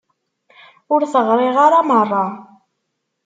Ur 0.93 1.01
t-ɣriɣ 1.11 1.55
ara 1.65 1.79
merra. 1.89 2.25